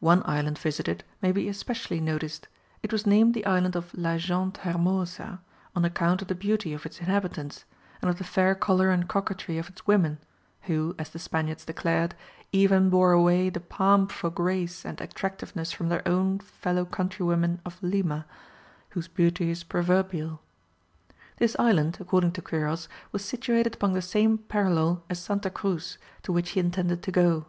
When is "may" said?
1.22-1.32